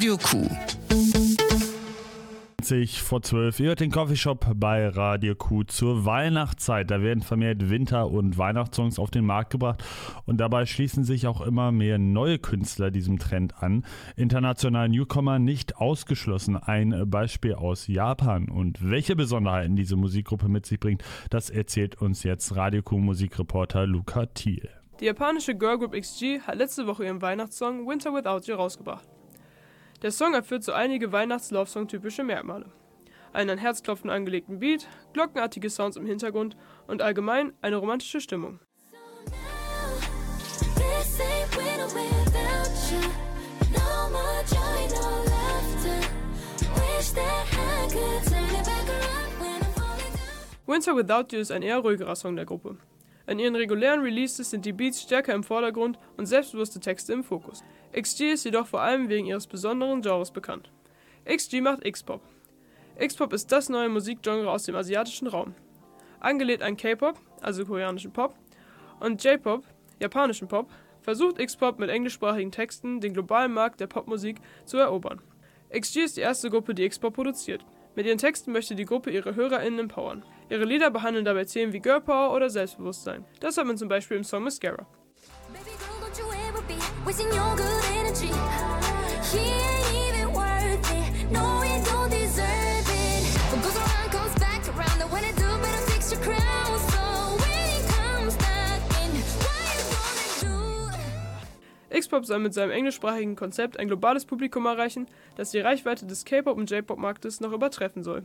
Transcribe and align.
Radio 0.00 0.16
Q. 0.16 0.48
vor 3.02 3.20
12. 3.20 3.60
Ihr 3.60 3.66
hört 3.66 3.80
den 3.80 3.90
Coffeeshop 3.90 4.46
bei 4.54 4.88
Radio 4.88 5.34
Q 5.34 5.64
zur 5.64 6.06
Weihnachtszeit. 6.06 6.90
Da 6.90 7.02
werden 7.02 7.22
vermehrt 7.22 7.68
Winter- 7.68 8.10
und 8.10 8.38
Weihnachtssongs 8.38 8.98
auf 8.98 9.10
den 9.10 9.26
Markt 9.26 9.50
gebracht 9.50 9.84
und 10.24 10.38
dabei 10.38 10.64
schließen 10.64 11.04
sich 11.04 11.26
auch 11.26 11.42
immer 11.42 11.70
mehr 11.70 11.98
neue 11.98 12.38
Künstler 12.38 12.90
diesem 12.90 13.18
Trend 13.18 13.62
an. 13.62 13.84
Internationale 14.16 14.88
Newcomer 14.88 15.38
nicht 15.38 15.76
ausgeschlossen. 15.76 16.56
Ein 16.56 17.10
Beispiel 17.10 17.52
aus 17.52 17.86
Japan. 17.86 18.48
Und 18.48 18.78
welche 18.80 19.16
Besonderheiten 19.16 19.76
diese 19.76 19.96
Musikgruppe 19.96 20.48
mit 20.48 20.64
sich 20.64 20.80
bringt, 20.80 21.04
das 21.28 21.50
erzählt 21.50 22.00
uns 22.00 22.22
jetzt 22.22 22.56
Radio 22.56 22.80
Q 22.80 22.96
Musikreporter 22.96 23.86
Luca 23.86 24.24
Thiel. 24.24 24.66
Die 24.98 25.04
japanische 25.04 25.54
Girlgroup 25.54 25.92
XG 25.92 26.40
hat 26.40 26.56
letzte 26.56 26.86
Woche 26.86 27.04
ihren 27.04 27.20
Weihnachtssong 27.20 27.86
Winter 27.86 28.14
Without 28.14 28.50
You 28.50 28.54
rausgebracht. 28.54 29.19
Der 30.02 30.12
Song 30.12 30.32
erfüllt 30.32 30.64
so 30.64 30.72
einige 30.72 31.12
Weihnachts-Love-Song-typische 31.12 32.24
Merkmale. 32.24 32.72
Einen 33.34 33.50
an 33.50 33.58
Herzklopfen 33.58 34.08
angelegten 34.08 34.58
Beat, 34.58 34.88
glockenartige 35.12 35.68
Sounds 35.68 35.98
im 35.98 36.06
Hintergrund 36.06 36.56
und 36.86 37.02
allgemein 37.02 37.52
eine 37.60 37.76
romantische 37.76 38.22
Stimmung. 38.22 38.60
Winter 50.66 50.96
Without 50.96 51.34
You 51.34 51.40
ist 51.40 51.52
ein 51.52 51.62
eher 51.62 51.78
ruhigerer 51.78 52.16
Song 52.16 52.36
der 52.36 52.46
Gruppe. 52.46 52.78
In 53.26 53.38
ihren 53.38 53.54
regulären 53.54 54.00
Releases 54.00 54.50
sind 54.50 54.64
die 54.64 54.72
Beats 54.72 55.02
stärker 55.02 55.34
im 55.34 55.44
Vordergrund 55.44 55.98
und 56.16 56.26
selbstbewusste 56.26 56.80
Texte 56.80 57.12
im 57.12 57.22
Fokus. 57.22 57.62
XG 57.92 58.32
ist 58.32 58.44
jedoch 58.44 58.66
vor 58.66 58.80
allem 58.80 59.08
wegen 59.08 59.26
ihres 59.26 59.46
besonderen 59.46 60.02
Genres 60.02 60.30
bekannt. 60.30 60.70
XG 61.24 61.60
macht 61.60 61.84
X-Pop. 61.84 62.22
X-Pop 62.98 63.32
ist 63.32 63.50
das 63.50 63.68
neue 63.68 63.88
Musikgenre 63.88 64.50
aus 64.50 64.64
dem 64.64 64.76
asiatischen 64.76 65.26
Raum. 65.26 65.54
Angelehnt 66.20 66.62
an 66.62 66.76
K-Pop, 66.76 67.18
also 67.40 67.64
koreanischen 67.64 68.12
Pop, 68.12 68.34
und 69.00 69.24
J-Pop, 69.24 69.64
japanischen 69.98 70.48
Pop, 70.48 70.70
versucht 71.00 71.40
X-Pop 71.40 71.78
mit 71.78 71.90
englischsprachigen 71.90 72.52
Texten 72.52 73.00
den 73.00 73.14
globalen 73.14 73.52
Markt 73.52 73.80
der 73.80 73.86
Popmusik 73.86 74.36
zu 74.66 74.76
erobern. 74.76 75.20
XG 75.70 76.00
ist 76.00 76.16
die 76.16 76.20
erste 76.20 76.50
Gruppe, 76.50 76.74
die 76.74 76.84
X-Pop 76.84 77.14
produziert. 77.14 77.64
Mit 77.96 78.06
ihren 78.06 78.18
Texten 78.18 78.52
möchte 78.52 78.74
die 78.76 78.84
Gruppe 78.84 79.10
ihre 79.10 79.34
HörerInnen 79.34 79.80
empowern. 79.80 80.24
Ihre 80.48 80.64
Lieder 80.64 80.90
behandeln 80.90 81.24
dabei 81.24 81.44
Themen 81.44 81.72
wie 81.72 81.80
Girl 81.80 82.00
Power 82.00 82.34
oder 82.34 82.50
Selbstbewusstsein. 82.50 83.24
Das 83.40 83.56
hört 83.56 83.66
man 83.66 83.76
zum 83.76 83.88
Beispiel 83.88 84.16
im 84.16 84.24
Song 84.24 84.44
Mascara. 84.44 84.86
X-Pop 102.00 102.24
soll 102.24 102.38
mit 102.38 102.54
seinem 102.54 102.70
englischsprachigen 102.70 103.36
Konzept 103.36 103.78
ein 103.78 103.86
globales 103.86 104.24
Publikum 104.24 104.64
erreichen, 104.64 105.06
das 105.36 105.50
die 105.50 105.58
Reichweite 105.60 106.06
des 106.06 106.24
K-Pop- 106.24 106.56
und 106.56 106.70
J-Pop-Marktes 106.70 107.40
noch 107.40 107.52
übertreffen 107.52 108.02
soll. 108.02 108.24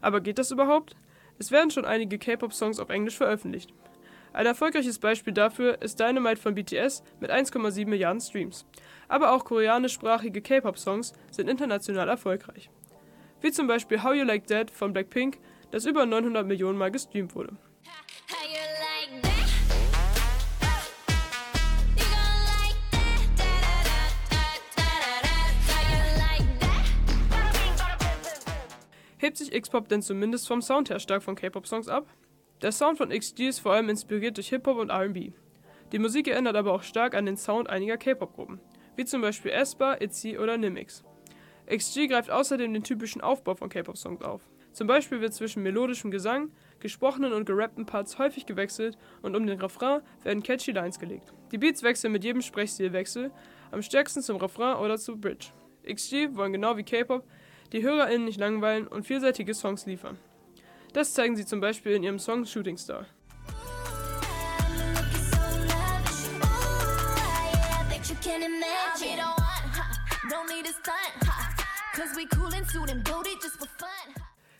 Aber 0.00 0.20
geht 0.20 0.38
das 0.38 0.50
überhaupt? 0.50 0.96
Es 1.38 1.50
werden 1.50 1.70
schon 1.70 1.84
einige 1.84 2.18
K-Pop-Songs 2.18 2.80
auf 2.80 2.88
Englisch 2.88 3.16
veröffentlicht. 3.16 3.72
Ein 4.34 4.46
erfolgreiches 4.46 4.98
Beispiel 4.98 5.32
dafür 5.32 5.80
ist 5.80 6.00
Dynamite 6.00 6.42
von 6.42 6.56
BTS 6.56 7.04
mit 7.20 7.30
1,7 7.30 7.86
Milliarden 7.86 8.20
Streams. 8.20 8.66
Aber 9.06 9.30
auch 9.30 9.44
koreanischsprachige 9.44 10.42
K-Pop-Songs 10.42 11.12
sind 11.30 11.48
international 11.48 12.08
erfolgreich. 12.08 12.68
Wie 13.40 13.52
zum 13.52 13.68
Beispiel 13.68 14.02
How 14.02 14.12
You 14.12 14.24
Like 14.24 14.48
That 14.48 14.72
von 14.72 14.92
Blackpink, 14.92 15.38
das 15.70 15.86
über 15.86 16.04
900 16.04 16.44
Millionen 16.44 16.76
Mal 16.76 16.90
gestreamt 16.90 17.36
wurde. 17.36 17.56
Hebt 29.18 29.36
sich 29.36 29.54
X-Pop 29.54 29.88
denn 29.88 30.02
zumindest 30.02 30.48
vom 30.48 30.60
Sound 30.60 30.90
her 30.90 30.98
stark 30.98 31.22
von 31.22 31.36
K-Pop-Songs 31.36 31.88
ab? 31.88 32.08
Der 32.62 32.72
Sound 32.72 32.98
von 32.98 33.10
XG 33.10 33.48
ist 33.48 33.58
vor 33.58 33.72
allem 33.72 33.88
inspiriert 33.88 34.36
durch 34.36 34.48
Hip-Hop 34.48 34.78
und 34.78 34.90
RB. 34.90 35.32
Die 35.92 35.98
Musik 35.98 36.28
erinnert 36.28 36.56
aber 36.56 36.72
auch 36.72 36.82
stark 36.82 37.14
an 37.14 37.26
den 37.26 37.36
Sound 37.36 37.68
einiger 37.68 37.96
K-Pop-Gruppen, 37.96 38.60
wie 38.96 39.04
zum 39.04 39.20
Beispiel 39.20 39.52
aespa, 39.52 39.94
ITZY 40.00 40.38
oder 40.38 40.56
Nimix. 40.56 41.04
XG 41.66 42.08
greift 42.08 42.30
außerdem 42.30 42.72
den 42.72 42.82
typischen 42.82 43.20
Aufbau 43.20 43.54
von 43.54 43.68
K-Pop-Songs 43.68 44.22
auf. 44.22 44.42
Zum 44.72 44.88
Beispiel 44.88 45.20
wird 45.20 45.34
zwischen 45.34 45.62
melodischem 45.62 46.10
Gesang, 46.10 46.50
gesprochenen 46.80 47.32
und 47.32 47.44
gerappten 47.44 47.86
Parts 47.86 48.18
häufig 48.18 48.44
gewechselt 48.44 48.98
und 49.22 49.36
um 49.36 49.46
den 49.46 49.60
Refrain 49.60 50.00
werden 50.24 50.42
catchy 50.42 50.72
Lines 50.72 50.98
gelegt. 50.98 51.32
Die 51.52 51.58
Beats 51.58 51.82
wechseln 51.82 52.12
mit 52.12 52.24
jedem 52.24 52.42
Sprechstilwechsel, 52.42 53.30
am 53.70 53.82
stärksten 53.82 54.20
zum 54.20 54.38
Refrain 54.38 54.78
oder 54.78 54.98
zu 54.98 55.16
Bridge. 55.16 55.48
XG 55.86 56.34
wollen 56.34 56.52
genau 56.52 56.76
wie 56.76 56.82
K-Pop 56.82 57.24
die 57.72 57.82
HörerInnen 57.82 58.24
nicht 58.24 58.40
langweilen 58.40 58.88
und 58.88 59.06
vielseitige 59.06 59.54
Songs 59.54 59.86
liefern. 59.86 60.18
Das 60.94 61.12
zeigen 61.12 61.34
sie 61.34 61.44
zum 61.44 61.60
Beispiel 61.60 61.92
in 61.92 62.04
ihrem 62.04 62.20
Song 62.20 62.46
Shooting 62.46 62.78
Star. 62.78 63.04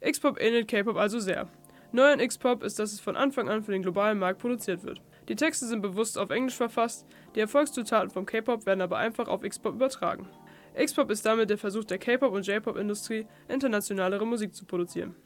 X-Pop 0.00 0.38
ähnelt 0.38 0.68
K-Pop 0.68 0.96
also 0.98 1.18
sehr. 1.18 1.48
Neu 1.92 2.12
an 2.12 2.20
X-Pop 2.20 2.62
ist, 2.62 2.78
dass 2.78 2.92
es 2.92 3.00
von 3.00 3.16
Anfang 3.16 3.48
an 3.48 3.62
für 3.62 3.72
den 3.72 3.82
globalen 3.82 4.18
Markt 4.18 4.40
produziert 4.40 4.84
wird. 4.84 5.00
Die 5.30 5.34
Texte 5.34 5.66
sind 5.66 5.80
bewusst 5.80 6.18
auf 6.18 6.28
Englisch 6.28 6.56
verfasst, 6.56 7.06
die 7.34 7.40
Erfolgszutaten 7.40 8.10
vom 8.10 8.26
K-Pop 8.26 8.66
werden 8.66 8.82
aber 8.82 8.98
einfach 8.98 9.28
auf 9.28 9.44
X-Pop 9.44 9.76
übertragen. 9.76 10.28
X-Pop 10.76 11.10
ist 11.10 11.24
damit 11.24 11.48
der 11.48 11.56
Versuch 11.56 11.84
der 11.84 11.98
K-Pop- 11.98 12.34
und 12.34 12.46
J-Pop-Industrie, 12.46 13.26
internationalere 13.48 14.26
Musik 14.26 14.54
zu 14.54 14.66
produzieren. 14.66 15.16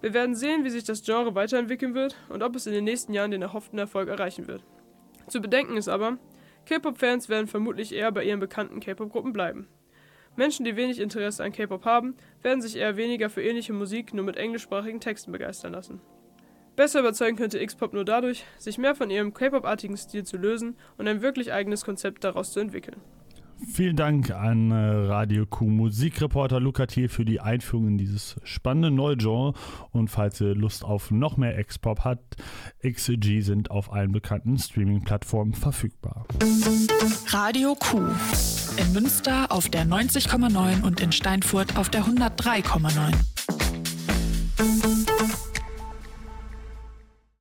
Wir 0.00 0.14
werden 0.14 0.36
sehen, 0.36 0.64
wie 0.64 0.70
sich 0.70 0.84
das 0.84 1.02
Genre 1.02 1.34
weiterentwickeln 1.34 1.94
wird 1.94 2.16
und 2.28 2.42
ob 2.42 2.54
es 2.54 2.66
in 2.66 2.72
den 2.72 2.84
nächsten 2.84 3.12
Jahren 3.12 3.32
den 3.32 3.42
erhofften 3.42 3.78
Erfolg 3.78 4.08
erreichen 4.08 4.46
wird. 4.46 4.62
Zu 5.26 5.40
bedenken 5.40 5.76
ist 5.76 5.88
aber, 5.88 6.18
K-Pop-Fans 6.66 7.28
werden 7.28 7.46
vermutlich 7.46 7.94
eher 7.94 8.12
bei 8.12 8.24
ihren 8.24 8.40
bekannten 8.40 8.80
K-Pop-Gruppen 8.80 9.32
bleiben. 9.32 9.68
Menschen, 10.36 10.64
die 10.64 10.76
wenig 10.76 11.00
Interesse 11.00 11.42
an 11.42 11.50
K-Pop 11.50 11.84
haben, 11.84 12.14
werden 12.42 12.62
sich 12.62 12.76
eher 12.76 12.96
weniger 12.96 13.28
für 13.28 13.42
ähnliche 13.42 13.72
Musik 13.72 14.14
nur 14.14 14.24
mit 14.24 14.36
englischsprachigen 14.36 15.00
Texten 15.00 15.32
begeistern 15.32 15.72
lassen. 15.72 16.00
Besser 16.76 17.00
überzeugen 17.00 17.36
könnte 17.36 17.58
X-Pop 17.58 17.92
nur 17.92 18.04
dadurch, 18.04 18.44
sich 18.56 18.78
mehr 18.78 18.94
von 18.94 19.10
ihrem 19.10 19.34
K-Pop-artigen 19.34 19.96
Stil 19.96 20.22
zu 20.22 20.36
lösen 20.36 20.76
und 20.96 21.08
ein 21.08 21.22
wirklich 21.22 21.52
eigenes 21.52 21.84
Konzept 21.84 22.22
daraus 22.22 22.52
zu 22.52 22.60
entwickeln. 22.60 23.00
Vielen 23.66 23.96
Dank 23.96 24.30
an 24.30 24.70
äh, 24.70 24.74
Radio 24.74 25.46
Q 25.46 25.66
Musikreporter 25.66 26.60
Luca 26.60 26.86
Thiel 26.86 27.08
für 27.08 27.24
die 27.24 27.40
Einführung 27.40 27.88
in 27.88 27.98
dieses 27.98 28.36
spannende 28.44 28.90
neue 28.90 29.16
Genre. 29.16 29.54
Und 29.90 30.08
falls 30.08 30.40
ihr 30.40 30.54
Lust 30.54 30.84
auf 30.84 31.10
noch 31.10 31.36
mehr 31.36 31.58
X-Pop 31.58 32.04
habt, 32.04 32.36
XG 32.82 33.40
sind 33.40 33.70
auf 33.70 33.92
allen 33.92 34.12
bekannten 34.12 34.58
Streaming-Plattformen 34.58 35.54
verfügbar. 35.54 36.26
Radio 37.28 37.74
Q. 37.74 37.98
In 38.76 38.92
Münster 38.92 39.50
auf 39.50 39.68
der 39.68 39.84
90,9 39.84 40.82
und 40.82 41.00
in 41.00 41.12
Steinfurt 41.12 41.76
auf 41.76 41.88
der 41.88 42.04
103,9. 42.04 44.97